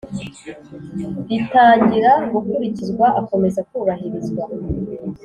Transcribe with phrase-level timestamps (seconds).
[1.27, 4.43] Ritangira gukurikizwa akomeza kubahirizwa